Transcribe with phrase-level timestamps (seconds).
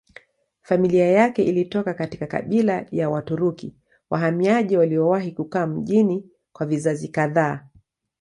[0.61, 3.75] Familia yake ilitoka katika kabila ya Waturuki
[4.09, 7.67] wahamiaji waliowahi kukaa mjini kwa vizazi kadhaa.